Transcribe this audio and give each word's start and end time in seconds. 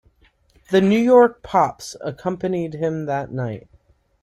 The 0.71 0.81
New 0.81 0.97
York 0.97 1.43
Pops 1.43 1.95
accompanied 2.03 2.73
him 2.73 3.05
that 3.05 3.31
night. 3.31 3.67